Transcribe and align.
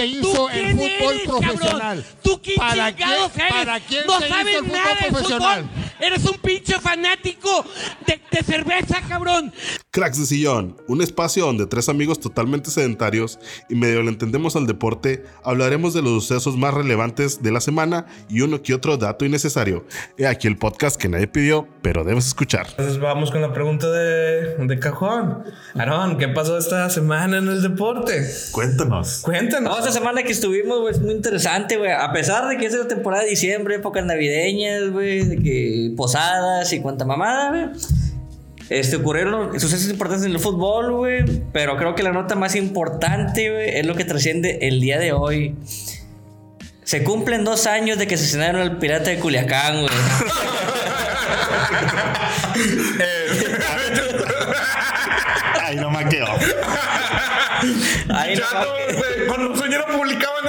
se 0.00 0.06
hizo 0.06 0.50
el 0.50 0.76
fútbol 0.76 1.20
profesional? 1.26 2.04
¿Tú 2.22 2.40
quién 2.42 2.56
¿Para 2.56 2.94
chingados 2.94 3.32
quién- 3.32 3.46
eres? 3.46 3.52
para 3.58 3.80
quién 3.80 4.06
no 4.06 4.18
se 4.18 4.26
hizo 4.26 4.34
sabes 4.36 4.54
el 4.56 4.64
fútbol 4.64 4.78
nada 4.78 4.96
profesional? 5.08 5.62
fútbol. 5.64 5.86
Eres 6.00 6.24
un 6.24 6.38
pinche 6.38 6.80
fanático 6.80 7.64
de, 8.06 8.19
de 8.30 8.42
cerveza, 8.42 9.00
cabrón. 9.08 9.52
Cracks 9.90 10.18
de 10.18 10.26
Sillón, 10.26 10.76
un 10.86 11.02
espacio 11.02 11.46
donde 11.46 11.66
tres 11.66 11.88
amigos 11.88 12.20
totalmente 12.20 12.70
sedentarios 12.70 13.38
y 13.68 13.74
medio 13.74 14.02
le 14.02 14.10
entendemos 14.10 14.56
al 14.56 14.66
deporte, 14.66 15.24
hablaremos 15.42 15.94
de 15.94 16.02
los 16.02 16.24
sucesos 16.24 16.56
más 16.56 16.72
relevantes 16.74 17.42
de 17.42 17.50
la 17.50 17.60
semana 17.60 18.06
y 18.28 18.42
uno 18.42 18.62
que 18.62 18.74
otro 18.74 18.96
dato 18.96 19.24
innecesario. 19.24 19.84
He 20.16 20.26
aquí 20.26 20.46
el 20.46 20.56
podcast 20.56 21.00
que 21.00 21.08
nadie 21.08 21.26
pidió, 21.26 21.66
pero 21.82 22.04
debes 22.04 22.26
escuchar. 22.26 22.66
Entonces 22.70 22.98
vamos 22.98 23.30
con 23.30 23.40
la 23.40 23.52
pregunta 23.52 23.90
de, 23.90 24.56
de 24.56 24.78
cajón. 24.78 25.44
Aarón, 25.74 26.18
¿qué 26.18 26.28
pasó 26.28 26.56
esta 26.58 26.88
semana 26.90 27.38
en 27.38 27.48
el 27.48 27.62
deporte? 27.62 28.24
Cuéntanos. 28.52 29.20
Cuéntanos. 29.22 29.72
No, 29.72 29.78
esta 29.78 29.92
semana 29.92 30.22
que 30.22 30.32
estuvimos, 30.32 30.80
güey, 30.80 30.94
es 30.94 31.00
muy 31.00 31.12
interesante, 31.14 31.76
güey. 31.76 31.90
A 31.90 32.12
pesar 32.12 32.48
de 32.48 32.56
que 32.56 32.66
es 32.66 32.74
la 32.74 32.86
temporada 32.86 33.24
de 33.24 33.30
diciembre, 33.30 33.76
épocas 33.76 34.04
navideñas, 34.04 34.90
güey, 34.90 35.24
de 35.24 35.36
que 35.36 35.92
posadas 35.96 36.72
y 36.72 36.80
cuanta 36.80 37.04
mamada, 37.04 37.50
güey. 37.50 37.80
Este, 38.70 38.96
ocurrieron 38.96 39.58
sucesos 39.58 39.90
importantes 39.90 40.26
en 40.26 40.32
el 40.32 40.38
fútbol, 40.38 40.92
güey. 40.92 41.24
Pero 41.52 41.76
creo 41.76 41.96
que 41.96 42.04
la 42.04 42.12
nota 42.12 42.36
más 42.36 42.54
importante, 42.54 43.50
güey, 43.50 43.76
es 43.76 43.84
lo 43.84 43.96
que 43.96 44.04
trasciende 44.04 44.60
el 44.62 44.80
día 44.80 45.00
de 45.00 45.12
hoy. 45.12 45.56
Se 46.84 47.02
cumplen 47.02 47.44
dos 47.44 47.66
años 47.66 47.98
de 47.98 48.06
que 48.06 48.14
asesinaron 48.14 48.60
al 48.60 48.78
pirata 48.78 49.10
de 49.10 49.18
Culiacán, 49.18 49.80
güey. 49.80 49.92
Ay, 55.62 55.76
no 55.76 55.90
me 55.90 56.08
quedo. 56.08 56.26
Ahí 58.14 58.36
no 58.36 58.40
Ya 58.40 58.60
no, 58.60 58.66
güey, 58.98 59.26
Cuando 59.26 59.56
sueño 59.56 59.78
no 59.78 59.86
publicaba 59.98 60.40